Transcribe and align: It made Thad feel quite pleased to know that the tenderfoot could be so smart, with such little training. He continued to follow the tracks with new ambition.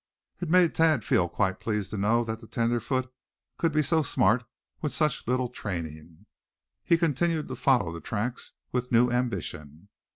It 0.39 0.49
made 0.49 0.73
Thad 0.73 1.03
feel 1.03 1.29
quite 1.29 1.59
pleased 1.59 1.91
to 1.91 1.95
know 1.97 2.23
that 2.23 2.39
the 2.39 2.47
tenderfoot 2.47 3.13
could 3.59 3.71
be 3.71 3.83
so 3.83 4.01
smart, 4.01 4.43
with 4.81 4.91
such 4.91 5.27
little 5.27 5.47
training. 5.47 6.25
He 6.83 6.97
continued 6.97 7.47
to 7.49 7.55
follow 7.55 7.91
the 7.93 8.01
tracks 8.01 8.53
with 8.71 8.91
new 8.91 9.11
ambition. 9.11 9.89